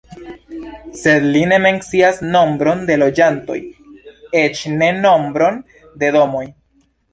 [1.01, 3.59] Sed li ne mencias nombron de loĝantoj,
[4.43, 5.63] eĉ ne nombron
[6.05, 6.45] de domoj.